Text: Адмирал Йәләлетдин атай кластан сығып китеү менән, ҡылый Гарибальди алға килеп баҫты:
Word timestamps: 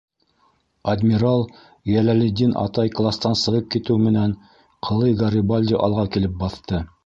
Адмирал 0.93 1.43
Йәләлетдин 1.97 2.57
атай 2.63 2.93
кластан 3.01 3.37
сығып 3.43 3.69
китеү 3.77 4.01
менән, 4.09 4.35
ҡылый 4.89 5.17
Гарибальди 5.23 5.81
алға 5.87 6.11
килеп 6.17 6.39
баҫты: 6.45 6.87